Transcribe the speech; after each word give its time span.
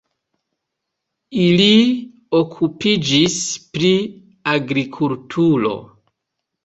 Ili 1.41 1.75
okupiĝis 2.39 3.37
pri 3.75 3.93
agrikulturo. 4.55 5.77